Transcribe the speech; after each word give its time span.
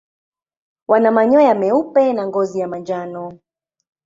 Wana 0.87 1.11
manyoya 1.11 1.53
meupe 1.55 2.13
na 2.13 2.27
ngozi 2.27 2.59
ya 2.59 2.67
manjano. 2.67 3.39